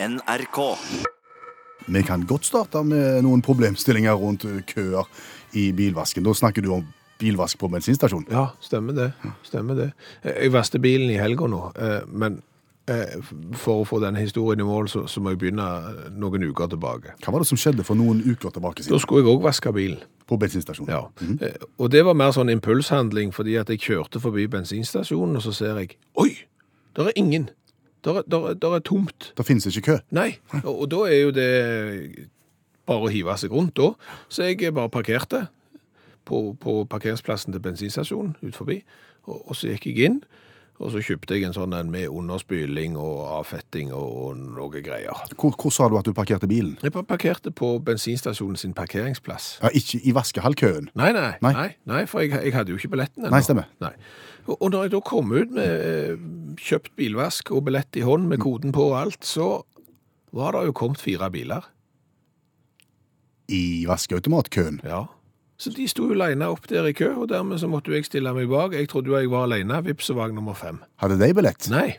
[0.00, 0.58] NRK.
[1.86, 5.08] Vi kan godt starte med noen problemstillinger rundt køer
[5.58, 6.22] i bilvasken.
[6.26, 6.84] Da snakker du om
[7.18, 8.28] bilvask på bensinstasjon.
[8.30, 9.08] Ja, stemmer det.
[9.48, 9.88] Stemmer det.
[10.22, 12.36] Jeg vasket bilen i helga nå, eh, men
[12.86, 13.16] eh,
[13.58, 15.66] for å få denne historien i mål, så, så må jeg begynne
[16.14, 17.16] noen uker tilbake.
[17.24, 19.98] Hva var det som skjedde for noen uker tilbake Da skulle jeg òg vaske bilen.
[20.28, 20.92] på bensinstasjonen?
[20.94, 21.08] Ja.
[21.42, 25.56] Eh, Og det var mer sånn impulshandling, fordi at jeg kjørte forbi bensinstasjonen, og så
[25.56, 26.36] ser jeg Oi!
[26.94, 27.48] Der er ingen!
[28.08, 29.32] Der er, der, er- der er tomt.
[29.36, 29.96] Det finnes ikke kø.
[30.16, 30.30] Nei.
[30.62, 31.48] Og, og da er jo det
[32.88, 33.90] bare å hive seg rundt da.
[34.32, 35.42] Så jeg bare parkerte
[36.28, 38.78] på, på parkeringsplassen til bensinstasjonen ut forbi.
[39.28, 40.18] Og, og så gikk jeg inn,
[40.78, 45.24] og så kjøpte jeg en sånn en med underspyling og avfetting og, og noe greier.
[45.34, 46.76] Hvor, hvor sa du at du parkerte bilen?
[46.84, 49.48] Jeg parkerte på bensinstasjonen sin parkeringsplass.
[49.64, 50.90] Ja, ikke i vaskehallkøen.
[50.98, 51.52] Nei, nei, Nei.
[51.56, 53.34] nei, nei, for jeg, jeg hadde jo ikke billetten ennå.
[53.34, 53.66] Nei, stemmer.
[53.82, 53.92] Nei.
[54.46, 56.22] Og, og når jeg da kom ut med eh,
[56.68, 59.50] kjøpt bilvask og billett i hånd med koden på og alt, så
[60.36, 61.66] var det jo kommet fire biler.
[63.48, 64.82] I vaskeautomatkøen.
[64.84, 65.06] Ja.
[65.58, 68.06] Så de sto jo aleine opp der i kø, og dermed så måtte jo jeg
[68.06, 68.76] stille meg bak.
[68.78, 69.80] Jeg trodde jo jeg var aleine.
[69.88, 70.78] Vips, så var jeg nummer fem.
[71.02, 71.66] Hadde de billett?
[71.74, 71.96] Nei,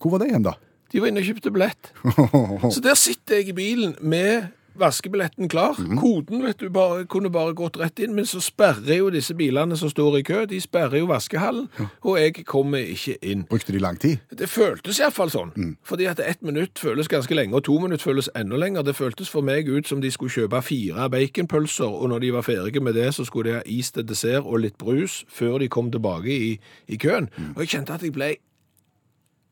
[0.00, 0.54] Hvor var de hen, da?
[0.90, 1.90] de var inne og kjøpte billett.
[2.74, 4.48] Så der sitter jeg i bilen med
[4.80, 5.78] vaskebilletten klar.
[6.00, 9.76] Koden vet du, bare, kunne bare gått rett inn, men så sperrer jo disse bilene
[9.78, 11.68] som står i kø, de sperrer jo vaskehallen,
[12.02, 13.44] og jeg kommer ikke inn.
[13.50, 14.18] Brukte de lang tid?
[14.36, 15.54] Det føltes iallfall sånn.
[15.86, 18.84] Fordi at ett minutt føles ganske lenge, og to minutter føles enda lenger.
[18.86, 22.46] Det føltes for meg ut som de skulle kjøpe fire baconpølser, og når de var
[22.46, 25.68] ferdige med det, så skulle de ha is til dessert og litt brus før de
[25.68, 26.52] kom tilbake i,
[26.88, 27.28] i køen.
[27.54, 28.34] Og jeg kjente at jeg ble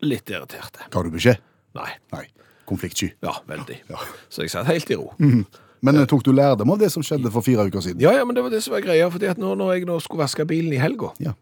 [0.05, 0.79] litt irritert.
[0.91, 1.41] Ga du beskjed?
[1.79, 1.91] Nei.
[2.15, 2.25] Nei.
[2.69, 3.08] Konfliktsky.
[3.24, 3.80] Ja, veldig.
[4.28, 5.11] Så jeg satt helt i ro.
[5.80, 8.02] Men eh, tok du lærdom av det som skjedde for fire uker siden?
[8.02, 9.98] Ja, ja, men det var det som var greia, fordi at nå, når jeg nå
[10.02, 11.33] skulle vaske bilen i helga, Ja.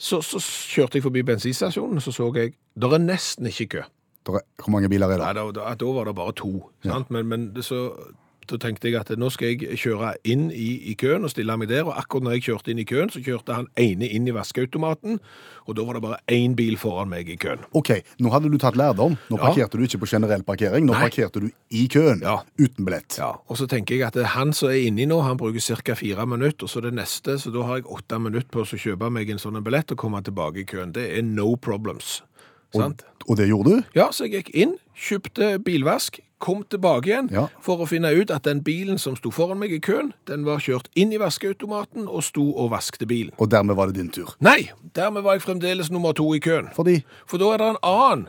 [0.00, 3.82] så, så kjørte jeg forbi bensinstasjonen, så så jeg, der er nesten ikke kø.
[4.30, 5.26] Er, hvor mange biler er det?
[5.26, 6.50] Nei, da, da, da var det bare to.
[6.84, 7.10] Sant?
[7.10, 7.90] Men, men det, så,
[8.50, 11.68] da tenkte jeg at nå skal jeg kjøre inn i, i køen og stille meg
[11.70, 11.86] der.
[11.88, 15.18] Og akkurat når jeg kjørte inn i køen, så kjørte han ene inn i vaskeautomaten.
[15.68, 17.62] Og da var det bare én bil foran meg i køen.
[17.78, 19.16] Ok, nå hadde du tatt lærdom.
[19.30, 19.44] Nå Ja.
[19.46, 20.84] parkerte du ikke på generell parkering.
[20.86, 21.08] Nå Nei.
[21.08, 22.40] parkerte du i køen, Ja.
[22.58, 23.16] uten billett.
[23.18, 25.94] Ja, Og så tenker jeg at han som er inni nå, han bruker ca.
[25.94, 26.64] fire minutter.
[26.64, 29.38] Og så det neste, så da har jeg åtte minutter på å kjøpe meg en
[29.38, 30.92] sånn billett og komme tilbake i køen.
[30.92, 32.22] Det er no problems.
[32.74, 33.02] Sant?
[33.28, 33.82] Og det gjorde du?
[33.94, 37.48] Ja, så jeg gikk inn, kjøpte bilvask, kom tilbake igjen Ja.
[37.60, 40.56] for å finne ut at den bilen som sto foran meg i køen, den var
[40.58, 43.32] kjørt inn i vaskeautomaten og sto og vaskte bilen.
[43.38, 44.34] Og dermed var det din tur.
[44.40, 46.70] Nei, dermed var jeg fremdeles nummer to i køen.
[46.74, 48.28] Fordi For da er det en annen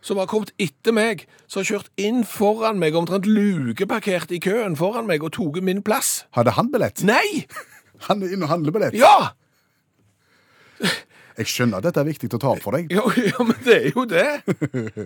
[0.00, 4.74] som har kommet etter meg, som har kjørt inn foran meg, omtrent lukeparkert i køen
[4.76, 6.24] foran meg og tatt min plass.
[6.32, 7.02] hadde han billett?
[7.04, 7.44] Nei!
[8.08, 8.94] Han er inne og handler billett.
[8.96, 9.32] Ja!
[11.40, 12.90] Jeg skjønner at dette er viktig å ta opp for deg.
[12.96, 14.26] Jo, ja, men det er jo det.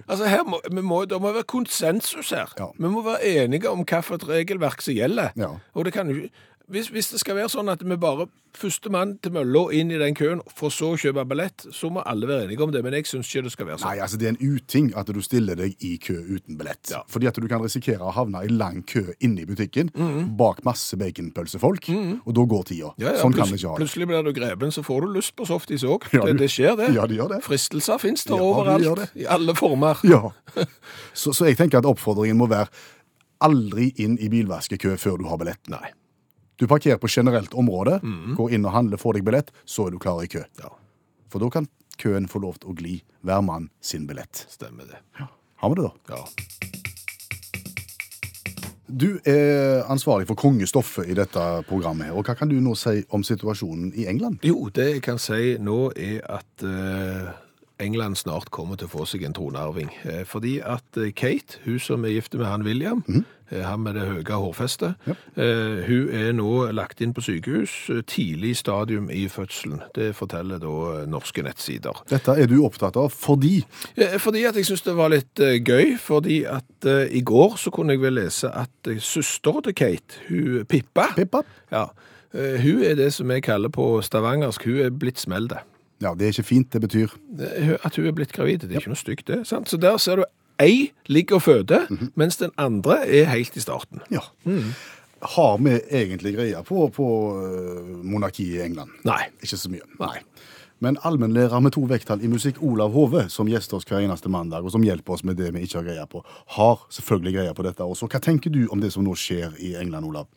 [0.09, 2.51] Altså, her må, vi må, Det må være konsensus her.
[2.59, 2.71] Ja.
[2.75, 5.31] Vi må være enige om hvilket regelverk som gjelder.
[5.39, 5.53] Ja.
[5.75, 9.17] Og det kan jo ikke- hvis, hvis det skal være sånn at vi bare førstemann
[9.19, 12.47] til mølla inn i den køen, for så å kjøpe billett, så må alle være
[12.47, 12.85] enige om det.
[12.87, 13.91] Men jeg syns ikke det skal være sånn.
[13.91, 16.93] Nei, altså det er en uting at du stiller deg i kø uten billett.
[16.95, 17.01] Ja.
[17.11, 19.91] Fordi at du kan risikere å havne i lang kø inne i butikken,
[20.39, 21.91] bak masse baconpølsefolk,
[22.23, 22.93] og da går tida.
[23.03, 23.83] Ja, ja, sånn kan vi ikke ha det.
[23.83, 26.07] Plutselig blir du grepen, så får du lyst på softis òg.
[26.15, 26.93] Det, det skjer, det.
[27.01, 27.41] Ja, det gjør det.
[27.45, 29.03] Fristelser fins der overalt.
[29.03, 29.11] det.
[29.25, 29.99] I alle former.
[30.07, 30.29] Ja.
[31.15, 32.69] Så, så jeg tenker at oppfordringen må være
[33.45, 35.61] aldri inn i bilvaskekø før du har billett.
[35.73, 35.91] Nei.
[36.65, 37.99] Du parkerer på generelt område,
[38.39, 40.41] går inn og handler, får deg billett, så er du klar i kø.
[40.63, 40.71] Ja,
[41.29, 41.67] For da kan
[42.01, 44.47] køen få lov til å gli hver mann sin billett.
[44.49, 44.97] stemmer det.
[45.61, 46.17] Har vi det, da?
[46.17, 46.25] Ja.
[48.89, 52.07] Du er ansvarlig for kongestoffet i dette programmet.
[52.09, 54.41] her, og Hva kan du nå si om situasjonen i England?
[54.43, 57.29] Jo, det jeg kan si nå er at eh,
[57.83, 59.91] England snart kommer til å få seg en tronarving.
[60.07, 63.25] Eh, fordi at eh, Kate, hun som er gift med han William, mm.
[63.51, 65.15] han med det høye hårfestet, ja.
[65.87, 69.83] hun er nå lagt inn på sykehus eh, tidlig stadium i fødselen.
[69.95, 71.99] Det forteller da norske nettsider.
[72.11, 73.65] Dette er du opptatt av fordi
[74.23, 78.03] Fordi at jeg synes det var litt gøy, fordi at i går så kunne jeg
[78.03, 81.43] vel lese at søster til Kate, hun Pippa, Pippa?
[81.73, 81.87] ja,
[82.33, 85.63] hun er det som jeg kaller på stavangersk, hun er blitt smelde.
[86.05, 86.73] Ja, det er ikke fint.
[86.73, 87.15] Det betyr
[87.85, 89.45] At hun er blitt gravid, det er ikke noe stygt det.
[89.49, 89.71] sant?
[89.73, 90.27] Så der ser du
[90.63, 94.05] ei ligger og føder, mens den andre er helt i starten.
[94.13, 94.23] Ja.
[95.35, 97.07] Har vi egentlig greie på, på
[97.41, 98.93] øh, monarkiet i England?
[99.09, 99.23] Nei.
[99.43, 99.87] Ikke så mye.
[99.99, 100.19] Nei.
[100.85, 104.67] Men allmennlærer med to vekttall i musikk, Olav Hove, som gjester oss hver eneste mandag,
[104.67, 106.21] og som hjelper oss med det vi ikke har greie på,
[106.59, 108.11] har selvfølgelig greie på dette også.
[108.11, 110.29] Hva tenker du om det som nå skjer i England, Olav?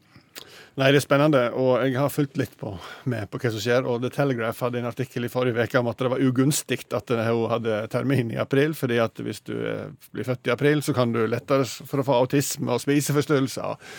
[0.78, 2.76] Nei, det er spennende, og jeg har fulgt litt på,
[3.10, 3.88] med på hva som skjer.
[3.90, 7.14] og The Telegraph hadde en artikkel i forrige uke om at det var ugunstig at
[7.16, 10.94] hun hadde termin i april, fordi at hvis du eh, blir født i april, så
[10.94, 13.90] kan du lettere for å få autisme og spiseforstyrrelser.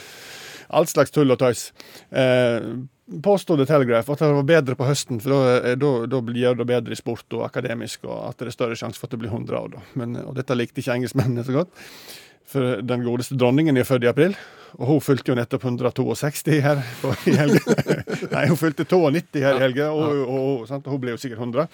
[0.79, 1.73] Alt slags tull og tøys.
[2.15, 2.71] Eh,
[3.25, 5.35] påstod The Telegraph at det var bedre på høsten, for
[5.83, 9.01] da, da gjør det bedre i sport og akademisk, og at det er større sjanse
[9.01, 9.75] for at du blir 100 år.
[9.75, 9.85] Da.
[9.99, 11.75] Men, og dette likte ikke engelskmennene så godt.
[12.49, 14.37] For den godeste dronningen er født i april,
[14.79, 16.81] og hun fylte jo nettopp 162 her
[17.29, 17.77] i helga.
[18.35, 21.43] Nei, hun fylte 92 her i helga, og, og, og, og hun ble jo sikkert
[21.45, 21.69] 100.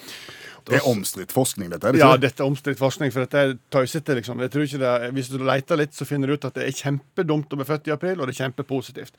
[0.71, 1.87] Det er omstridt forskning, dette?
[1.87, 2.09] er det ikke?
[2.09, 4.41] Ja, dette er omstridt forskning, for dette er tøysete, liksom.
[4.41, 6.65] Jeg tror ikke det er, Hvis du leter litt, så finner du ut at det
[6.65, 9.19] er kjempedumt å bli født i april, og det er kjempepositivt.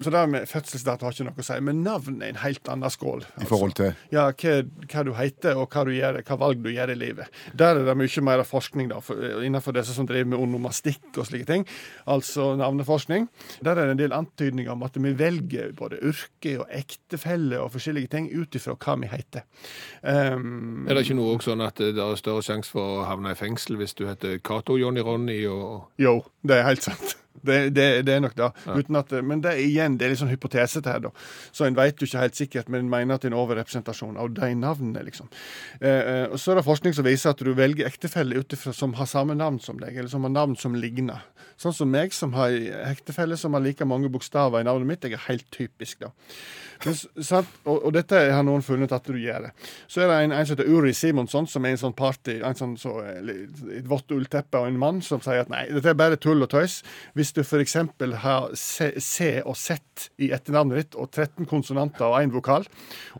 [0.00, 1.58] Så det med fødselsdato har ikke noe å si.
[1.64, 3.24] Men navn er en helt annen skål.
[3.24, 3.44] Altså.
[3.46, 3.96] I forhold til?
[4.12, 4.54] Ja, hva,
[4.84, 7.40] hva, du heter, og hva du gjør, hva valg du gjør i livet.
[7.56, 11.28] Der er det mye mer forskning da, for, innenfor disse som driver med onomastikk og
[11.28, 11.66] slike ting.
[12.10, 13.28] Altså navneforskning.
[13.64, 17.72] Der er det en del antydninger om at vi velger både yrke og ektefelle og
[17.76, 19.48] forskjellige ting ut ifra hva vi heter.
[20.02, 23.32] Um, er det ikke noe også sånn at det er større sjanse for å havne
[23.34, 27.16] i fengsel hvis du heter Cato Johnny Ronny og Jo, det er helt sant.
[27.32, 28.48] Det, det, det, er nok det.
[28.66, 28.76] Ja.
[29.00, 31.12] At, men det er igjen det er litt sånn hypotese til her, da.
[31.54, 34.20] Så en vet jo ikke helt sikkert, men en mener at det er en overrepresentasjon
[34.20, 35.30] av de navnene, liksom.
[35.80, 38.94] Eh, eh, og Så er det forskning som viser at du velger ektefelle utifra som
[39.00, 41.24] har samme navn som deg, eller som har navn som ligner.
[41.60, 42.54] Sånn som meg, som har
[42.90, 45.06] ektefelle som har like mange bokstaver i navnet mitt.
[45.06, 46.12] Jeg er helt typisk, da.
[46.82, 46.96] Men,
[47.64, 49.46] og, og, dette har noen funnet at du gjør.
[49.46, 49.68] det.
[49.90, 52.58] Så er det en, en som heter Uri Simonsson, som er en sånn party, en
[52.58, 56.18] sånn så, et vått ullteppe og en mann, som sier at nei, dette er bare
[56.20, 56.80] tull og tøys.
[57.22, 57.76] Hvis du f.eks.
[58.18, 62.64] har C og Z i etternavnet ditt, og 13 konsonanter og én vokal,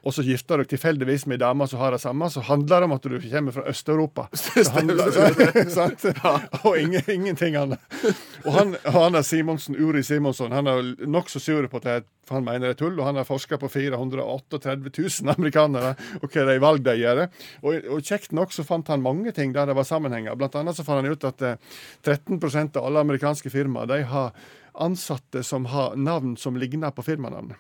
[0.03, 2.83] og så gifter du deg tilfeldigvis med ei dame som har det samme, så handler
[2.83, 4.25] det om at du kommer fra Øst-Europa.
[6.67, 7.79] og ingen, ingenting annet.
[8.43, 12.39] Og han, han er Simonsen, Uri Simonsen, han er nokså sur på at det, for
[12.39, 12.95] han mener det er tull.
[12.99, 17.25] Og han har forska på 438 000 amerikanere og hva de valg de gjør.
[17.63, 20.39] Og, og, kjekt nok så fant han mange ting der det var sammenhenger.
[20.39, 21.43] Blant annet så fant han ut at
[22.07, 24.33] 13 eh, av alle amerikanske firmaer har
[24.73, 27.59] ansatte som har navn som ligner på firmanavnet.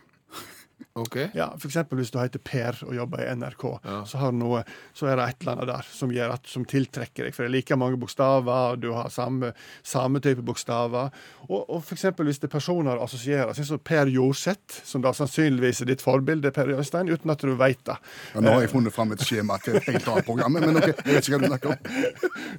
[0.94, 1.30] Okay.
[1.34, 1.76] Ja, F.eks.
[1.96, 3.98] hvis du heter Per og jobber i NRK, ja.
[4.08, 4.62] så, noe,
[4.92, 7.36] så, er det et eller annet der som, at, som, tiltrekker deg.
[7.36, 9.52] For det er like mange bokstaver, og du har samme,
[9.86, 11.12] samme type bokstaver.
[11.48, 12.08] Og, og f.eks.
[12.18, 16.52] hvis det er personer assosierer, sånn som Per Jorseth, som da sannsynligvis er ditt forbilde,
[16.54, 17.96] Per Jørstein, uten at du vet det.
[18.34, 20.90] Ja, nå har jeg funnet fram et skjema til et helt annet program, men ok,
[20.92, 21.80] jeg vet ikke hva du snakker om.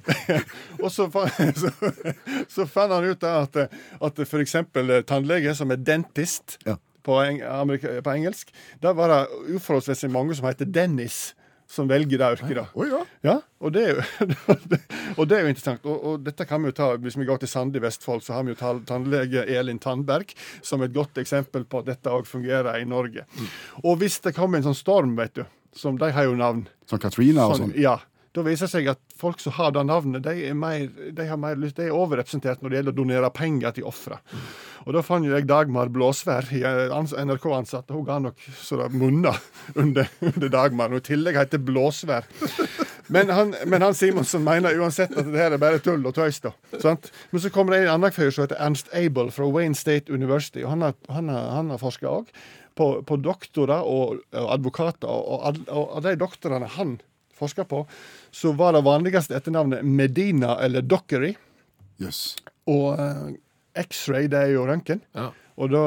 [0.84, 1.06] og så,
[1.62, 1.74] så,
[2.48, 3.62] så, fant han ut at,
[4.10, 4.58] at f.eks.
[5.06, 7.40] tannlege som er dentist ja på, eng
[8.04, 8.52] på engelsk.
[8.82, 11.34] Der var det uforholdsmessig mange som heter Dennis
[11.74, 12.56] som velger det yrket.
[12.56, 12.66] da.
[12.74, 13.00] Oh, ja.
[13.22, 13.34] ja.
[13.58, 14.02] og, det jo,
[15.18, 15.86] og det er jo interessant.
[15.88, 18.36] Og, og, dette kan vi jo ta, Hvis vi går til Sande i Vestfold, så
[18.36, 22.80] har vi jo tannlege Elin Tandberg som et godt eksempel på at dette òg fungerer
[22.80, 23.26] i Norge.
[23.34, 23.52] Mm.
[23.84, 27.00] Og hvis det kommer en sånn storm, vet du, som de har jo navn Som
[27.02, 27.74] Katrina og sånn?
[27.80, 27.98] Ja.
[28.34, 31.60] Da viser det seg at folk som har det navnet, de er, mer, de mer
[31.62, 34.18] de er overrepresentert når det gjelder å donere penger til ofre.
[34.84, 37.92] Og da fant jeg Dagmar Blåsvær, NRK-ansatt.
[37.94, 39.32] Hun ga nok så det munna
[39.80, 40.90] under, under Dagmar.
[40.90, 42.26] Og i tillegg heter Blåsvær.
[43.14, 46.42] Men han, men han Simonsen mener uansett at det her er bare tull og tøys.
[46.42, 46.54] da.
[46.82, 47.10] Sant?
[47.30, 50.64] Men så kommer det en annen fyr som heter Ernst Abel fra Wayne State University.
[50.64, 52.30] og Han har, han har, han har forska òg
[52.74, 55.06] på, på, doktorer og, og advokater.
[55.06, 56.98] Og, og, og de doktorene han
[57.38, 57.84] forska på,
[58.34, 61.34] så var det vanligste etternavnet Medina eller Dockery.
[62.02, 62.34] Yes.
[62.70, 63.30] Og uh,
[63.78, 65.02] X-ray, det er jo røntgen.
[65.16, 65.30] Ja.
[65.54, 65.86] Og, da,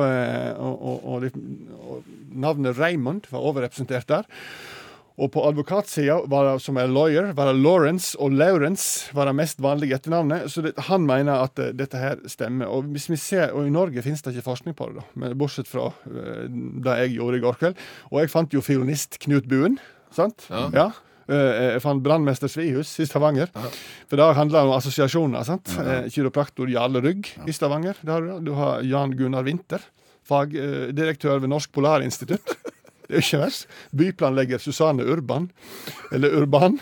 [0.55, 1.29] uh, og, og,
[1.77, 4.27] og, navnet Raymond var overrepresentert der.
[5.17, 6.19] Og på advokatsida,
[6.61, 10.45] som er lawyer, var det Lawrence og Lawrence var det mest vanlige etternavnet.
[10.53, 12.69] Så det, han mener at uh, dette her stemmer.
[12.69, 15.37] Og hvis vi ser, og i Norge finnes det ikke forskning på det, da, men
[15.39, 17.83] bortsett fra uh, det jeg gjorde i går kveld.
[18.11, 19.81] Og jeg fant jo fiolinist Knut Buen.
[20.13, 20.47] sant?
[20.53, 20.69] Ja.
[20.73, 20.87] ja.
[21.27, 23.49] Eh, jeg fant brannmester Svihus i Stavanger.
[24.07, 25.43] For det handler om assosiasjoner.
[25.43, 25.73] sant?
[25.79, 27.99] Eh, kiropraktor Jarle Rygg i Stavanger.
[28.03, 29.83] Du har Jan Gunnar Winther,
[30.27, 32.55] fagdirektør ved Norsk Polarinstitutt.
[33.07, 33.67] Det er ikke verst.
[33.95, 35.49] Byplanlegger Susanne Urban,
[36.11, 36.79] eller Urban.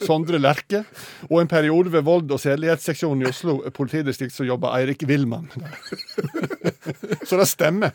[0.00, 0.84] Sondre Lerche.
[1.28, 5.50] Og en periode ved vold- og sedelighetsseksjonen i Oslo politidistrikt så jobber Eirik Willmann.
[7.28, 7.92] Så det stemmer.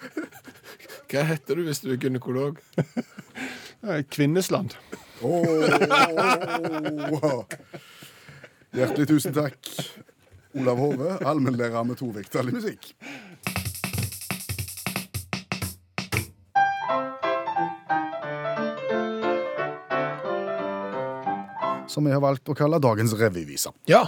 [1.09, 2.59] Hva heter du hvis du er gynekolog?
[4.13, 4.75] Kvinnesland.
[5.23, 5.63] Oh,
[8.75, 9.69] Hjertelig tusen takk,
[10.59, 12.89] Olav Hove, allmennlærer med tovektig musikk.
[21.87, 23.71] Som vi har valgt å kalle dagens revyvise.
[23.87, 24.03] Ja,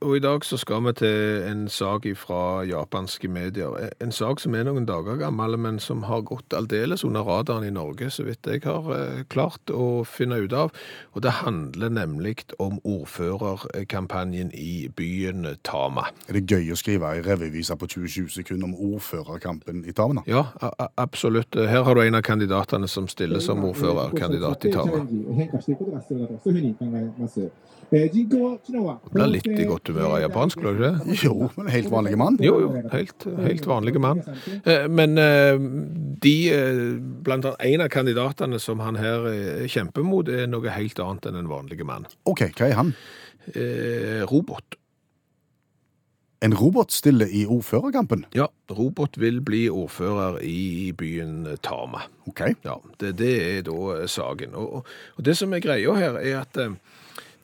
[0.00, 3.74] og i dag så skal vi til en sak fra japanske medier.
[3.80, 7.64] Eh, En sak som er noen dager gammel, men som har gått aldeles under radaren
[7.66, 10.70] i Norge, så vidt jeg har eh, klart å finne ut av.
[11.14, 16.06] Og det handler nemlig om ordførerkampanjen i byen Tama.
[16.28, 20.22] Er det gøy å skrive ei revyvise på 20 sekunder om ordførerkampen i Tama?
[20.26, 20.46] Ja,
[20.96, 21.54] absolutt.
[21.54, 25.02] Her har du en av kandidatene som stiller som ordførerkandidat i Tama.
[27.92, 27.98] Du
[29.12, 31.16] blir litt i godt humør av japansk, blir du ikke?
[31.26, 32.38] Jo, men helt vanlig mann.
[32.40, 34.22] Jo, jo, helt, helt vanlige mann.
[34.64, 35.60] Eh, men eh,
[36.24, 36.78] de, eh,
[37.26, 39.28] blant annet en av kandidatene som han her
[39.68, 42.08] kjemper mot, er noe helt annet enn en vanlig mann.
[42.24, 42.94] OK, hva er han?
[44.30, 44.78] Robot.
[46.42, 48.24] En robot stiller i ordførerkampen?
[48.34, 52.06] Ja, robot vil bli ordfører i byen Tama.
[52.30, 52.46] Ok.
[52.64, 54.56] Ja, Det, det er da saken.
[54.56, 56.58] Og, og, det som er greia her, er at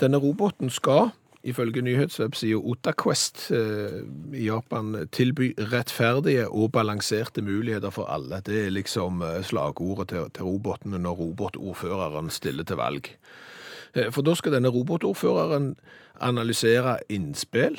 [0.00, 1.10] denne roboten skal,
[1.46, 4.00] ifølge nyhetswebsida OtaQuest eh,
[4.34, 8.42] i Japan, tilby rettferdige og balanserte muligheter for alle.
[8.46, 13.12] Det er liksom eh, slagordet til, til robotene når robotordføreren stiller til valg.
[13.94, 15.76] Eh, For da skal denne robotordføreren
[16.20, 17.78] analysere innspill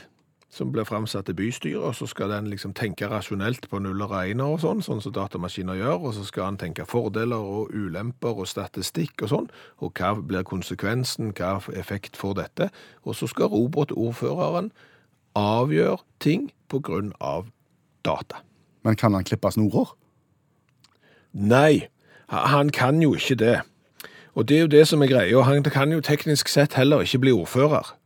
[0.49, 4.15] som blir framsatt til bystyret, og så skal den liksom tenke rasjonelt på nuller og
[4.15, 8.41] regner og sånn, sånn som datamaskiner gjør, og så skal han tenke fordeler og ulemper
[8.41, 12.69] og statistikk og sånn, og hva blir konsekvensen, hva effekt får dette,
[13.05, 14.71] og så skal robotordføreren
[15.37, 17.51] avgjøre ting på grunn av
[18.05, 18.41] data.
[18.83, 19.93] Men kan han klippe snorer?
[21.31, 21.89] Nei,
[22.29, 23.59] han kan jo ikke det.
[24.33, 25.41] Og det er jo det som er greia.
[25.45, 27.98] Han kan jo teknisk sett heller ikke bli ordfører.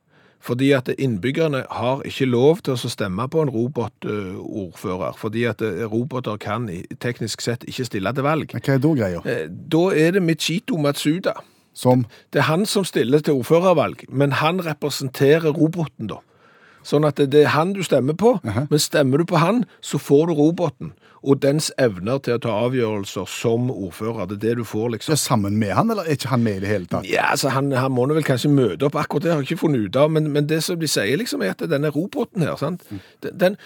[0.43, 5.15] Fordi at innbyggerne har ikke lov til å stemme på en robotordfører.
[5.17, 6.67] Fordi at eh, roboter kan
[6.99, 8.51] teknisk sett ikke stille til valg.
[8.53, 9.21] Men Hva er da greia?
[9.23, 11.37] Eh, Da er det Michito Matsuda.
[11.73, 16.19] Som Det er han som stiller til ordførervalg, men han representerer roboten da.
[16.83, 19.99] Sånn at det det er han du stemmer på, men stemmer du på han, så
[20.01, 20.93] får du roboten.
[21.23, 24.27] Og dens evner til å ta avgjørelser som ordfører.
[24.27, 25.13] Det er det du får, liksom.
[25.15, 27.07] er sammen med han, eller er ikke han med i det hele tatt?
[27.07, 29.63] Ja, altså han, han må nå vel kanskje møte opp, akkurat det har jeg ikke
[29.63, 32.57] funnet ut av, men, men det som de sier liksom er at denne roboten her,
[32.59, 32.83] sant?
[33.23, 33.57] Den, den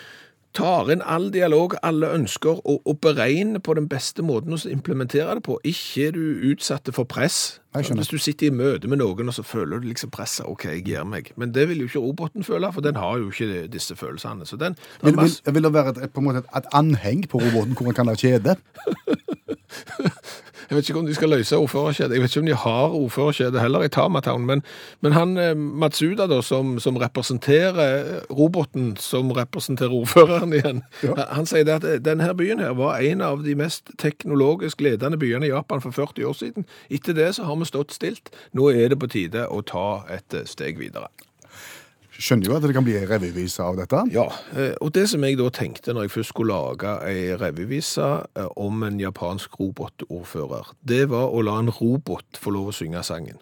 [0.54, 5.38] tar inn all dialog, alle ønsker, og, og beregner på den beste måten å implementere
[5.38, 5.60] det på.
[5.68, 7.60] Ikke er du utsatt for press.
[7.78, 10.86] Hvis du sitter i møte med noen, og så føler du liksom presset, ok, jeg
[10.88, 11.30] gir meg.
[11.38, 14.48] Men det vil jo ikke roboten føle, for den har jo ikke disse følelsene.
[14.50, 17.44] Så den, Vil, vil, vil det være et, på en måte et, et anheng på
[17.44, 18.58] roboten hvor han kan ha kjede?
[20.70, 22.16] Jeg vet ikke om de skal løse ordførerkjedet.
[22.16, 24.64] Jeg vet ikke om de har ordførerkjedet heller i Tamatown, men,
[25.02, 30.84] men han eh, Matsuda, da, som, som representerer eh, roboten som representerer ordføreren igjen,
[31.16, 35.20] han sier det at eh, denne byen her var en av de mest teknologisk ledende
[35.20, 36.68] byene i Japan for 40 år siden.
[36.92, 38.34] Etter det så har vi stått stilt.
[38.52, 41.08] Nå er det på tide å ta et steg videre.
[42.18, 44.00] Skjønner jo at det kan bli ei revyvise av dette.
[44.14, 44.24] Ja,
[44.58, 48.48] eh, og det som jeg da tenkte når jeg først skulle lage ei revyvise eh,
[48.58, 53.38] om en japansk robotordfører, det var å la en robot få lov å synge sangen.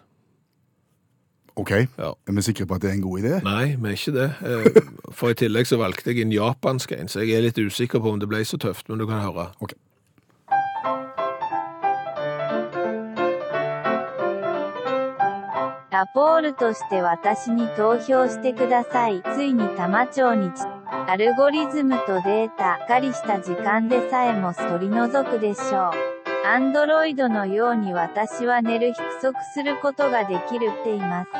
[1.56, 2.10] OK, Ja.
[2.28, 3.38] er vi sikre på at det er en god idé?
[3.42, 4.28] Nei, vi er ikke det.
[4.44, 4.82] Eh,
[5.16, 8.12] For i tillegg så valgte jeg en japansk en, så jeg er litt usikker på
[8.12, 9.48] om det ble så tøft, men du kan høre.
[9.64, 9.72] Ok.
[15.96, 19.22] ラポールとして私に投票してください。
[19.34, 20.60] ついに多摩町にち、
[21.08, 26.46] アルゴリズムとデータ、しっかりした時間でさえも取り除くでしょう。
[26.46, 31.30] アンドロイドのように私は寝る約束することができるっています。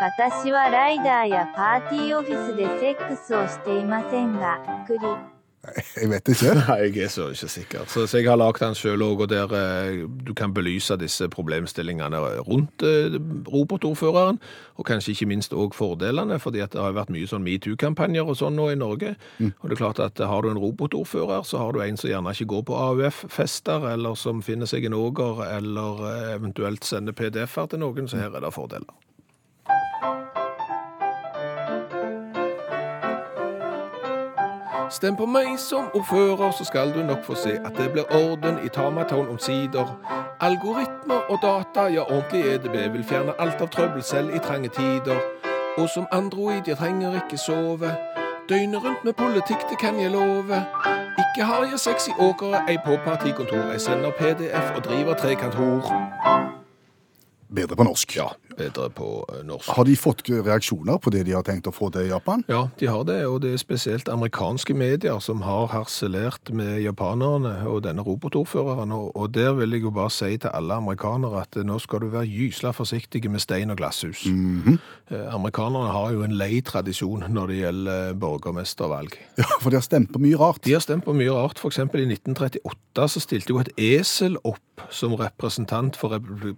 [0.00, 5.31] 私はライダーやパーティーオフィスでセックスをしていませんが、クリ。
[5.62, 6.52] Jeg vet ikke.
[6.58, 7.84] Nei, jeg er så ikke sikker.
[7.86, 11.28] Så, så jeg har lagd den sjøl òg, og der eh, du kan belyse disse
[11.30, 13.14] problemstillingene rundt eh,
[13.46, 14.40] robotordføreren,
[14.74, 18.58] og kanskje ikke minst òg fordelene, fordi det har vært mye sånn metoo-kampanjer og sånn
[18.58, 19.14] nå i Norge.
[19.38, 22.34] Og det er klart at har du en robotordfører, så har du en som gjerne
[22.34, 27.70] ikke går på AUF-fester, eller som finner seg en åger, eller eh, eventuelt sender PDF-er
[27.70, 28.90] til noen, så her er det fordeler.
[34.92, 38.58] Stem på meg som ordfører, så skal du nok få se at det blir orden
[38.64, 39.88] i Tamatown omsider.
[40.40, 45.16] Algoritmer og data, ja ordentlig EDB vil fjerne alt av trøbbel selv i trange tider.
[45.78, 47.96] Og som android, jeg trenger ikke sove.
[48.48, 50.60] Døgnet rundt med politikk, det kan jeg love.
[51.24, 53.72] Ikke har jeg sexy åkere, ei på partikontor.
[53.72, 56.61] Jeg sender PDF og driver tre kantor.
[57.54, 58.14] Bedre på norsk.
[58.16, 58.28] Ja,
[58.58, 59.68] bedre på eh, norsk.
[59.76, 62.44] Har de fått reaksjoner på det de har tenkt å få til Japan?
[62.50, 67.54] Ja, de har det, og det er spesielt amerikanske medier som har harselert med japanerne
[67.68, 68.92] og denne robotordføreren.
[68.92, 72.10] Og, der vil jeg jo bare si til alle amerikanere at eh, nå skal du
[72.12, 74.24] være gysla forsiktige med stein og glasshus.
[74.26, 79.16] eh, amerikanerne har jo en lei tradisjon når det gjelder borgermestervalg.
[79.40, 80.62] Ja, For de har stemt på mye rart.
[80.64, 81.60] De har stemt på mye rart.
[81.72, 86.56] Eksempel i 1938 så stilte jo et esel opp som representant for republi-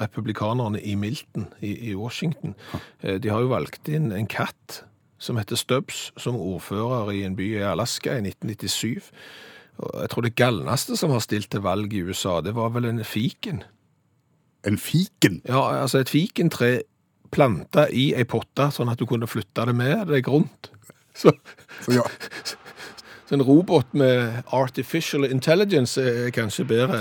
[0.00, 2.54] republikanerne i Milton i, i Washington.
[3.02, 4.82] Eh, De har jo valgt inn en katt
[5.22, 9.10] som heter Stubbs, som ordfører i en by i Alaska i 1997.
[9.82, 13.04] Jeg tror det galneste som har stilt til valg i USA, det var vel en
[13.06, 13.62] fiken.
[14.66, 15.40] En fiken.
[15.48, 16.82] Ja, altså et fikentre
[17.32, 20.70] planta i ei potte, sånn at du kunne flytte det med deg rundt.
[21.14, 21.32] Så,
[21.84, 22.04] Så ja,
[23.26, 27.00] så en robot med artificial intelligence er kanskje bedre.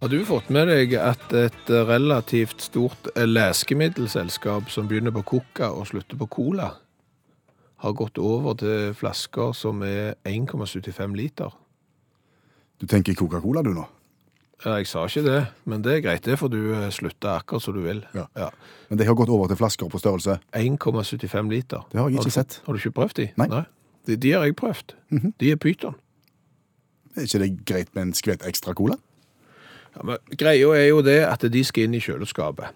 [0.00, 5.90] Har du fått med deg at et relativt stort leskemiddelselskap som begynner på Coca og
[5.90, 6.70] slutter på Cola,
[7.84, 11.52] har gått over til flasker som er 1,75 liter?
[12.80, 13.84] Du tenker Coca-Cola du nå?
[14.64, 16.24] Ja, jeg sa ikke det, men det er greit.
[16.24, 16.62] Det får du
[16.96, 18.00] slutter akkurat som du vil.
[18.16, 18.24] Ja.
[18.40, 18.48] Ja.
[18.88, 20.38] Men de har gått over til flasker på størrelse.
[20.56, 21.84] 1,75 liter.
[21.92, 22.62] Det har jeg ikke du, sett.
[22.64, 23.28] Har du ikke prøvd de?
[23.36, 23.50] Nei.
[23.52, 23.62] Nei.
[24.08, 24.96] De, de har jeg prøvd.
[25.44, 26.00] De er pyton.
[27.20, 28.96] Er ikke det greit med en skvett ekstra cola?
[29.96, 32.70] Ja, men greia er jo det at de skal inn i kjøleskapet.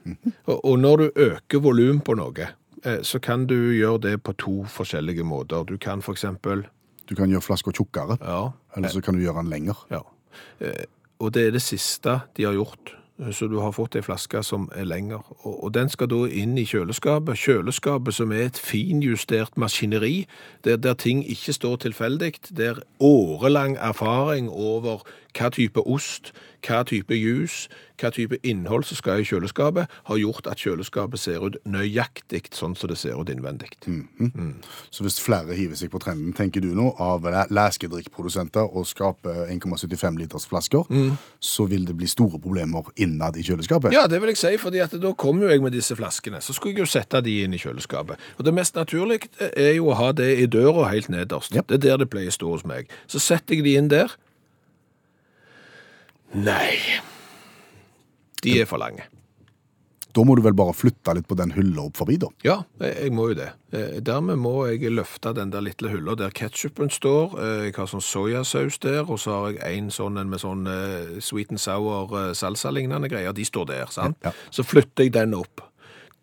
[0.46, 2.48] og, og når du øker volum på noe,
[2.84, 5.64] eh, så kan du gjøre det på to forskjellige måter.
[5.64, 6.64] Du kan eksempel
[7.08, 8.50] Du kan gjøre flaska tjukkere, Ja.
[8.76, 9.74] eller så kan du gjøre den lenger.
[9.90, 10.00] ja.
[10.60, 10.84] Eh,
[11.20, 12.96] Og det er det siste de har gjort.
[13.30, 15.22] Så du har fått ei flaske som er lenger.
[15.46, 17.36] Og, og den skal da inn i kjøleskapet.
[17.38, 20.26] Kjøleskapet som er et finjustert maskineri,
[20.64, 22.32] der, der ting ikke står tilfeldig.
[22.56, 26.32] Der årelang erfaring over hva type ost,
[26.64, 27.68] hva type juice,
[28.00, 32.74] hva type innhold som skal i kjøleskapet, har gjort at kjøleskapet ser ut nøyaktig sånn
[32.78, 33.70] som det ser ut innvendig.
[34.90, 40.18] Så hvis flere hiver seg på trenden, tenker du nå, av leskedrikkprodusenter og skaper 1,75
[40.22, 40.88] liters flasker,
[41.38, 43.94] så vil det bli store problemer innad i kjøleskapet?
[43.94, 46.42] Ja, det vil jeg si, fordi at da kommer jo jeg med disse flaskene.
[46.42, 48.20] Så skulle jeg jo sette de inn i kjøleskapet.
[48.38, 51.54] Og det mest naturlige er jo å ha det i døra helt nederst.
[51.54, 51.70] Yep.
[51.70, 52.90] Det er der det pleier å stå hos meg.
[53.06, 54.12] Så setter jeg de inn der.
[56.34, 56.78] Nei.
[58.42, 59.06] De er for lange.
[60.14, 62.28] Da må du vel bare flytte litt på den hylla opp forbi, da.
[62.46, 63.48] Ja, jeg må jo det.
[63.74, 67.34] Eh, Dermed må jeg løfte den der lille hylla der ketchupen står.
[67.42, 71.18] Eh, Jeg har sånn sojasaus der, og så har jeg en sånn med sånn eh,
[71.18, 73.34] sweet and sour salsa-lignende greier.
[73.34, 74.16] De står der, sant?
[74.22, 74.30] Ja.
[74.54, 75.64] Så flytter jeg den opp.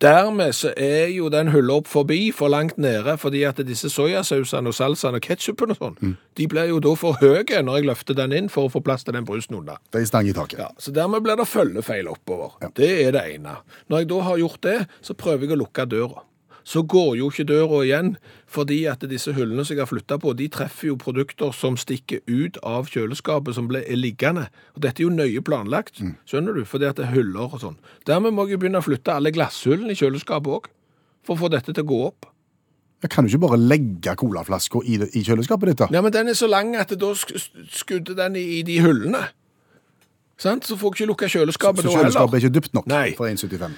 [0.02, 4.72] Dermed så er jo den hylla opp forbi for langt nede, fordi at disse sojasausene
[4.72, 8.18] og salsaene og ketsjupen og sånn, de blir jo da for høye når jeg løfter
[8.18, 9.60] den inn for å få plass til den brusen.
[9.62, 10.60] Det er stang i taket.
[10.64, 12.58] Ja, så dermed blir det følgefeil oppover.
[12.64, 12.72] Ja.
[12.74, 13.60] Det er det ene.
[13.92, 16.26] Når jeg da har gjort det, så prøver jeg å lukke døra.
[16.63, 18.12] Så går jo ikke døra igjen,
[18.45, 22.21] fordi at disse hyllene som jeg har flytta på, de treffer jo produkter som stikker
[22.30, 24.47] ut av kjøleskapet som ble, liggende.
[24.76, 27.80] Og dette er jo nøye planlagt, skjønner du, fordi at det er hyller og sånn.
[28.06, 30.69] Dermed må jeg jo begynne å flytte alle glasshullene i kjøleskapet òg,
[31.26, 32.30] for å få dette til å gå opp.
[33.02, 35.88] Jeg kan du ikke bare legge colaflaska i, i kjøleskapet ditt, da?
[35.97, 39.24] Ja, men den er så lang at da skudde den i, i de hyllene.
[40.41, 40.65] Sant?
[40.65, 42.10] Så får jeg ikke lukka kjøleskapet Så da heller.
[42.10, 43.08] kjøleskapet er ikke dypt nok Nei.
[43.17, 43.74] for 1,75?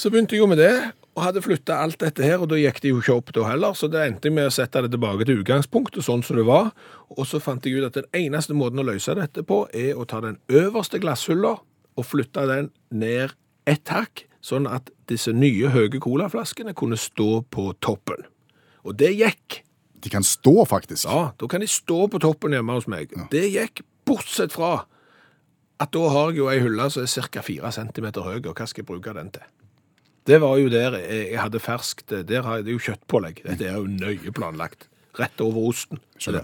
[0.00, 0.72] Så begynte jeg jo med det,
[1.14, 3.76] og hadde flytta alt dette her, og da gikk det jo ikke opp da heller,
[3.78, 6.72] så det endte jeg med å sette det tilbake til utgangspunktet, sånn som det var.
[7.14, 10.06] Og så fant jeg ut at den eneste måten å løse dette på, er å
[10.10, 11.54] ta den øverste glasshylla
[11.94, 13.36] og flytte den ned
[13.70, 18.26] ett hakk, sånn at disse nye høye colaflaskene kunne stå på toppen.
[18.84, 19.62] Og det gikk.
[20.04, 21.06] De kan stå, faktisk.
[21.06, 23.14] Ja, da kan de stå på toppen hjemme hos meg.
[23.32, 24.82] Det gikk, bortsett fra
[25.80, 27.42] at da har jeg jo ei hylle som er ca.
[27.42, 29.46] 4 cm høy, og hva skal jeg bruke den til?
[30.24, 33.42] Det var jo der jeg hadde ferskt Der har jeg det jo kjøttpålegg.
[33.44, 34.86] Dette er jo nøye planlagt.
[35.18, 36.00] Rett over osten.
[36.18, 36.42] Så ja.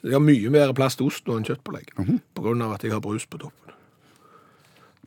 [0.00, 1.92] Så jeg har mye mer plass til ost nå enn kjøttpålegg.
[2.34, 3.56] På grunn av at jeg har brus på toppen.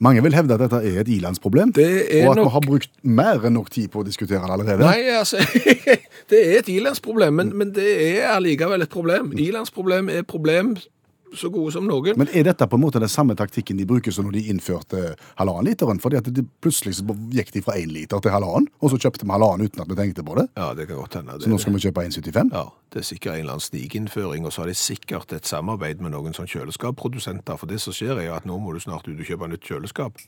[0.04, 1.86] Mange vil hevde at dette er et ilandsproblem, Det
[2.26, 4.80] og at nok- vi har brukt mer enn nok tid på å diskutere det allerede.
[4.84, 5.38] Nei, altså
[6.32, 7.86] Det er et ilandsproblem, men, men det
[8.18, 9.32] er allikevel et problem.
[9.38, 10.74] Ilandsproblem er problem
[11.38, 12.18] så gode som noen.
[12.20, 15.02] Men er dette på en måte den samme taktikken de bruker som når de innførte
[15.40, 16.02] halvannen literen?
[16.04, 16.96] Fordi at de, plutselig
[17.34, 20.00] gikk de fra én liter til halvannen, og så kjøpte vi halvannen uten at vi
[20.00, 20.48] tenkte på det.
[20.60, 21.40] Ja, det kan godt hende.
[21.42, 22.54] Så nå skal vi kjøpe 1,75?
[22.54, 26.04] Ja, det er sikkert en eller annen snikinnføring, og så har de sikkert et samarbeid
[26.04, 29.18] med noen sånn kjøleskapprodusenter, for det som skjer er at nå må du snart ut
[29.18, 30.20] og kjøpe nytt kjøleskap.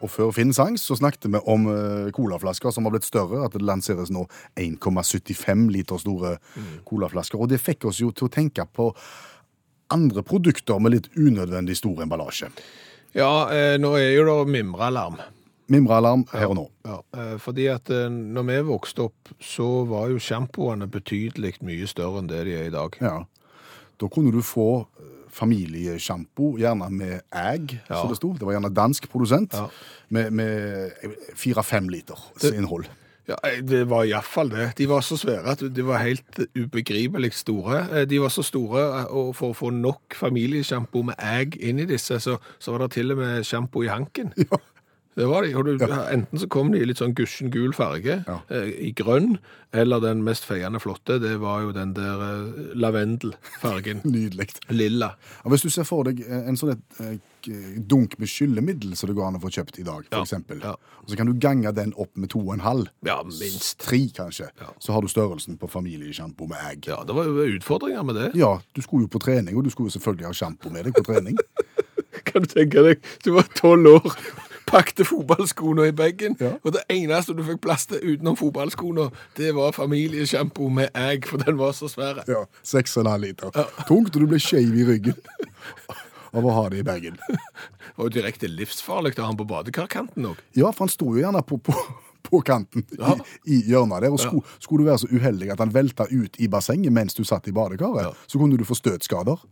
[0.00, 3.56] Og før Finn sang, så snakket vi om eh, colaflasker som har blitt større, at
[3.56, 4.26] det lanseres nå
[4.60, 6.36] 1,75 liter store
[6.88, 7.40] colaflasker.
[7.40, 8.90] Og det fikk oss jo til å tenke på
[9.90, 12.50] andre produkter med litt unødvendig stor emballasje.
[13.16, 15.18] Ja, eh, nå er jo det mimrealarm.
[15.70, 16.64] Mimrealarm her og nå.
[16.86, 21.88] Ja, ja, fordi at eh, når vi vokste opp, så var jo sjampoene betydelig mye
[21.90, 22.98] større enn det de er i dag.
[23.02, 23.16] Ja.
[24.00, 28.00] Da kunne du få eh, familiesjampo, gjerne med egg, Ja.
[28.00, 28.32] som det sto.
[28.32, 29.68] Det var gjerne dansk produsent, Ja.
[30.08, 30.90] med, med
[31.34, 32.18] fire-fem liter
[32.54, 32.86] innhold.
[33.28, 34.72] Ja, det var iallfall det.
[34.78, 37.86] De var så svære at de var helt ubegripelig store.
[38.00, 41.78] Eh, De var så store, eh, og for å få nok familiesjampo med egg inn
[41.78, 44.32] i disse, så, så var det til og med sjampo i hanken.
[45.18, 45.50] Det var de.
[45.52, 48.36] Du, Enten så kom de i litt sånn gusjen gul farge, Ja.
[48.48, 49.38] eh, i grønn,
[49.74, 54.00] eller den mest feiende flotte, det var jo den der eh, lavendelfargen.
[54.14, 54.48] Nydelig.
[54.70, 55.10] Lilla.
[55.44, 59.10] Ja, hvis du ser for deg eh, en sånn et, eh, dunk med skyllemiddel som
[59.10, 60.74] det går an å få kjøpt i dag, f.eks., Ja, ja.
[61.02, 62.86] Og så kan du gange den opp med to og en halv.
[63.06, 63.78] Ja, minst.
[63.82, 64.50] Tre, kanskje.
[64.60, 64.70] Ja.
[64.78, 66.86] Så har du størrelsen på familiesjampo med egg.
[66.92, 68.30] Ja, det var jo utfordringer med det.
[68.38, 70.94] Ja, du skulle jo på trening, og du skulle jo selvfølgelig ha sjampo med deg
[70.96, 71.40] på trening.
[72.30, 74.14] Kan du tenke deg, du var tolv år,
[74.70, 76.52] pakte fotballskoene i bagen, Ja.
[76.64, 81.42] og det eneste du fikk plass til utenom fotballskoene, det var familiesjampo med egg, for
[81.42, 82.22] den var så svær.
[82.30, 83.50] Ja, Seks og en halv liter.
[83.88, 85.18] Tungt, og du ble skeiv i ryggen
[86.32, 87.16] av å ha det i bagen.
[87.28, 90.38] Det var jo direkte livsfarlig å ha den på badekarkanten òg.
[90.56, 91.74] Ja, for han sto jo gjerne på, på,
[92.30, 93.16] på kanten Ja.
[93.44, 96.38] i, i hjørnet der, og skulle, skulle du være så uheldig at han velta ut
[96.40, 98.12] i bassenget mens du satt i badekaret, Ja.
[98.30, 99.42] så kunne du få støtskader.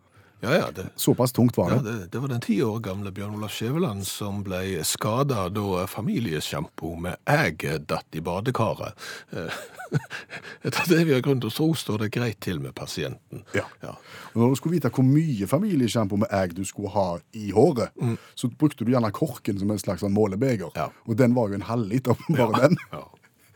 [0.41, 1.93] Ja, ja, det, Såpass tungt var ja det.
[1.93, 6.93] det, det var den ti år gamle Bjørn Olav Skjæveland som ble skada da familiesjampo
[7.03, 8.95] med egg datt i badekaret.
[9.35, 9.59] Eh,
[10.69, 13.43] Etter det vi har grunn til å tro, står det greit til med pasienten.
[13.57, 13.65] Ja.
[13.83, 13.97] Ja.
[14.35, 17.95] Og når du skulle vite hvor mye familiesjampo med egg du skulle ha i håret,
[18.39, 20.71] så brukte du gjerne korken som en slags sånn målebeger.
[20.71, 20.79] Mm.
[20.79, 20.91] Ja.
[21.09, 22.79] Og den var jo en halvliter, bare den.
[22.93, 23.07] Ja.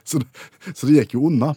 [0.05, 0.29] Så, det,
[0.75, 1.53] så det gikk jo unna.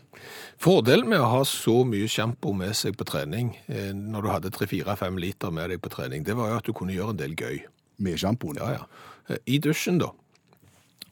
[0.62, 4.54] Fordelen med å ha så mye sjampo med seg på trening, eh, når du hadde
[4.56, 7.34] 3-4-5 liter med deg på trening, det var jo at du kunne gjøre en del
[7.38, 7.64] gøy.
[8.06, 8.60] Med sjampoen.
[8.60, 9.12] Ja, ja.
[9.32, 10.12] Eh, I dusjen da,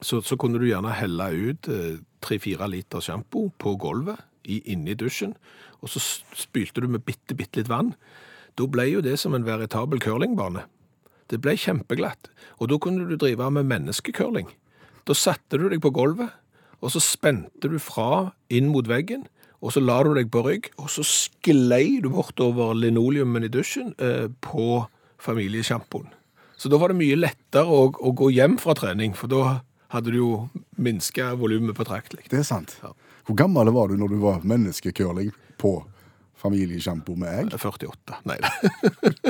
[0.04, 5.32] så, så kunne du gjerne helle ut eh, 3-4 liter sjampo på gulvet inni dusjen,
[5.80, 6.00] og så
[6.36, 7.94] spylte du med bitte, bitte litt vann.
[8.56, 10.66] Da ble jo det som en veritabel curlingbane.
[11.32, 12.28] Det ble kjempeglatt,
[12.60, 14.50] og da kunne du drive med menneskecurling.
[15.08, 16.32] Da satte du deg på gulvet,
[16.84, 19.24] og så spente du fra inn mot veggen,
[19.64, 23.94] og så la du deg på rygg, og så sklei du bortover linoleumen i dusjen
[23.96, 24.84] eh, på
[25.24, 26.10] familiesjampoen.
[26.60, 29.62] Så da var det mye lettere å, å gå hjem fra trening, for da
[29.94, 30.30] hadde du jo
[30.76, 32.26] minska volumet betraktelig.
[32.28, 32.76] Det er sant.
[32.82, 32.92] Ja.
[33.24, 35.78] Hvor gammel var du når du var menneskecurling på
[36.44, 37.56] familiesjampo med egg?
[37.56, 38.20] 48.
[38.28, 38.52] Nei da.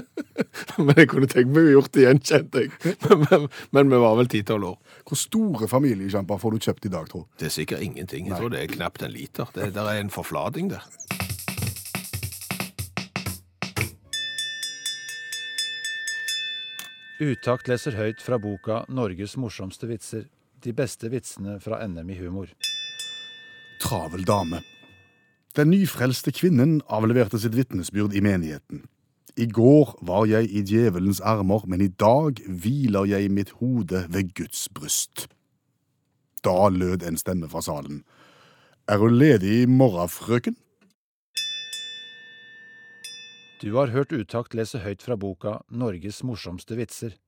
[0.83, 2.73] Men jeg kunne tenkt meg å gjort det igjen, kjente jeg.
[3.09, 3.45] Men, men,
[3.77, 4.79] men vi var vel 10-12 år.
[5.05, 7.27] Hvor store familiekjemper får du kjøpt i dag, tro?
[7.37, 8.29] Det er sikkert ingenting.
[8.31, 9.51] Jeg tror det er knapt en liter.
[9.53, 10.87] Det, der er en forflading der.
[17.21, 20.25] Utakt leser høyt fra boka 'Norges morsomste vitser'.
[20.65, 22.49] De beste vitsene fra NM i humor.
[23.81, 24.63] Travel dame.
[25.55, 28.87] Den nyfrelste kvinnen avleverte sitt vitnesbyrd i menigheten.
[29.37, 34.31] I går var jeg i djevelens armer, men i dag hviler jeg mitt hode ved
[34.39, 35.27] Guds bryst.
[36.47, 38.05] Da lød en stemme fra salen.
[38.87, 40.55] Er du ledig i morgen, frøken?
[43.63, 47.19] Du har hørt Utakt lese høyt fra boka 'Norges morsomste vitser'.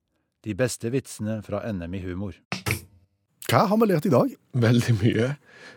[0.45, 2.33] De beste vitsene fra NM i humor.
[3.47, 4.31] Hva har vi lært i dag?
[4.59, 5.27] Veldig mye.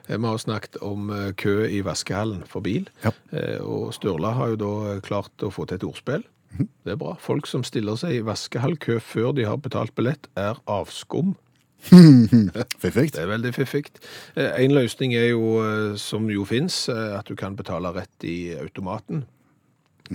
[0.09, 2.89] Eh, Vi har snakket om eh, kø i vaskehallen for bil.
[3.05, 3.13] Ja.
[3.31, 4.73] Eh, Og Sturla har jo da
[5.07, 6.25] klart å få til et ordspill.
[6.59, 7.13] Det er bra.
[7.23, 11.37] Folk som stiller seg i vaskehallkø før de har betalt billett, er avskum.
[12.83, 13.13] Fiffig.
[13.15, 13.87] Det er veldig fiffig.
[14.35, 19.23] En løsning er jo, som jo fins, at du kan betale rett i automaten.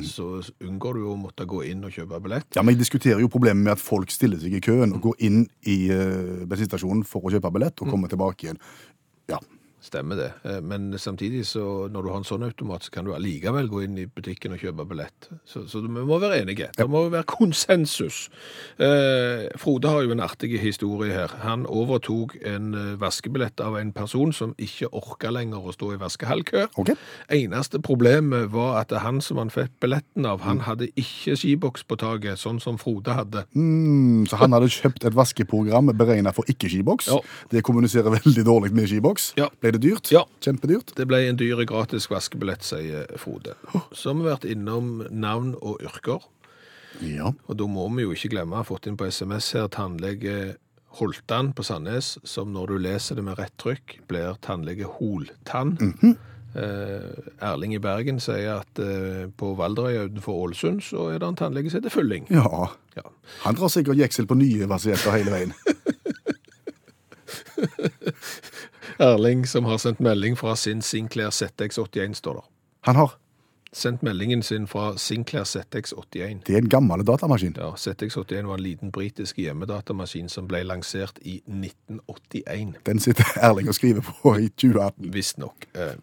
[0.03, 2.49] Så unngår du å måtte gå inn og kjøpe billett.
[2.57, 5.21] Ja, men Jeg diskuterer jo problemet med at folk stiller seg i køen og går
[5.27, 8.59] inn i uh, bensinstasjonen for å kjøpe billett og kommer tilbake igjen.
[9.31, 9.39] Ja,
[9.85, 10.31] Stemmer det.
[10.43, 13.83] Eh, Men samtidig, så når du har en sånn automat, så kan du allikevel gå
[13.85, 15.29] inn i butikken og kjøpe billett.
[15.45, 16.71] Så, så vi må være enige.
[16.77, 18.25] Det må være konsensus.
[18.81, 21.35] Eh, Frode har jo en artig historie her.
[21.43, 25.99] Han overtok en eh, vaskebillett av en person som ikke orka lenger å stå i
[26.01, 26.65] vaskehallkø.
[26.81, 26.97] Okay.
[27.37, 31.99] Eneste problemet var at han som han fikk billetten av, han hadde ikke skiboks på
[32.01, 33.45] taket, sånn som Frode hadde.
[33.53, 37.11] Mm, så han hadde kjøpt et vaskeprogram beregnet for ikke-skiboks.
[37.11, 37.21] Ja.
[37.51, 39.33] Det kommuniserer veldig dårlig med skiboks.
[39.37, 39.51] Ja.
[39.61, 40.11] Ble det dyrt?
[40.13, 40.25] Ja.
[40.43, 40.95] Kjempedyrt?
[40.97, 43.55] Det ble en dyr gratis vaskebillett, sier Frode.
[43.91, 46.25] Så har vi vært innom navn og yrker.
[47.03, 47.33] Ja.
[47.49, 50.55] Og da må vi jo ikke glemme, har fått inn på SMS her, tannlege
[50.95, 55.75] Holtan på Sandnes, som når du leser det med rett trykk, blir tannlege Holtann.
[56.55, 57.09] Eh,
[57.43, 61.71] Erling i Bergen sier at eh, på Valderøya utenfor Ålesund så er det en tannlege
[61.71, 62.29] som heter Fylling.
[62.31, 62.69] Ja.
[62.95, 63.03] Ja.
[63.43, 65.51] Han drar sikkert jeksel på nye pasienter hele veien.
[68.99, 72.49] Erling som har sendt melding fra sin Sinclair ZX81, står der.
[72.81, 73.17] Han har.
[73.75, 76.43] Sendt meldingen sin fra Sinclair ZX81.
[76.47, 77.57] Det er en gammel datamaskin.
[77.57, 82.77] Ja, ZX81 var en liten britisk hjemmedatamaskin som ble lansert i 1981.
[82.85, 85.13] Den sitter Erling og skriver på i 2018.
[85.13, 85.67] Visstnok.
[85.75, 85.97] Eh,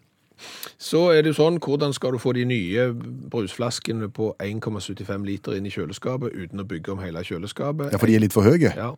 [0.81, 2.89] Så er det jo sånn, hvordan skal du få de nye
[3.33, 7.93] brusflaskene på 1,75 liter inn i kjøleskapet uten å bygge om hele kjøleskapet?
[7.93, 8.73] Ja, for de er litt for høye.
[8.73, 8.91] Ja.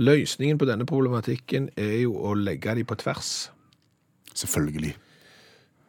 [0.00, 3.50] Løsningen på denne problematikken er jo å legge de på tvers.
[4.34, 4.96] Selvfølgelig.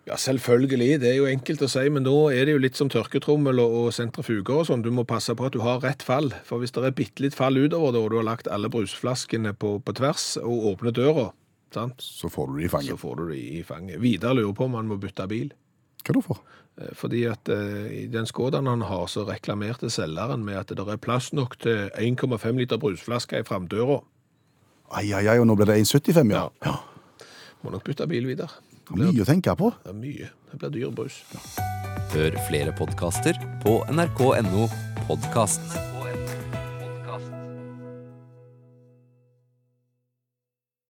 [0.08, 1.00] Ja, selvfølgelig.
[1.02, 3.76] Det er jo enkelt å si, men nå er det jo litt som tørketrommel og,
[3.82, 4.82] og sentrifuger og sånn.
[4.82, 6.32] Du må passe på at du har rett fall.
[6.48, 9.54] For hvis det er bitte litt fall utover det, og du har lagt alle brusflaskene
[9.54, 11.30] på, på tvers og åpner døra,
[11.74, 12.02] sant?
[12.02, 13.00] Så får du det i så fanget.
[13.00, 14.00] får du det i fanget.
[14.02, 15.52] Vidar lurer på om han må bytte bil.
[16.06, 16.40] Hva da for?
[16.82, 20.88] Eh, Fordi at eh, i den Skodaen han har, så reklamerte selgeren med at det
[20.88, 24.00] er plass nok til 1,5 liter brusflaske i framdøra.
[24.92, 26.48] Ai, ai, ai, og nå blir det 1,75, ja.
[26.66, 26.76] ja.
[27.64, 28.50] Må nok bytte bil videre.
[28.92, 29.70] Det Mye å tenke på.
[29.86, 30.32] det er mye.
[30.52, 31.22] Det blir dyr brus.
[32.12, 34.68] Hør flere podkaster på nrk.no
[35.08, 35.91] podkast.